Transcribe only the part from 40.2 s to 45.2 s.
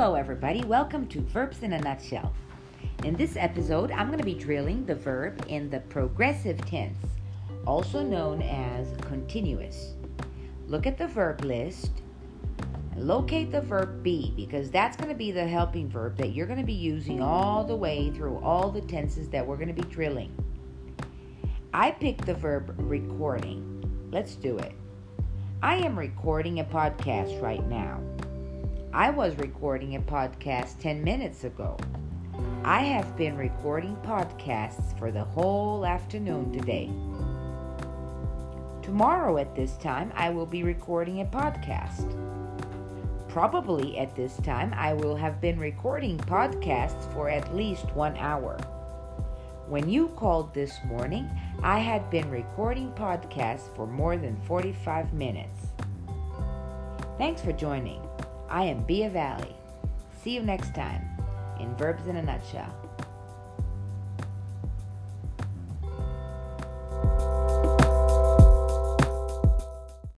will be recording a podcast. Probably at this time, I will